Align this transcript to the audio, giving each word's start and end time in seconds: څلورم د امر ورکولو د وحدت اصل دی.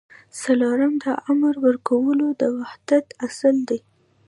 څلورم 0.41 0.93
د 1.03 1.05
امر 1.31 1.55
ورکولو 1.65 2.27
د 2.41 2.41
وحدت 2.57 3.05
اصل 3.27 3.55
دی. 3.69 3.79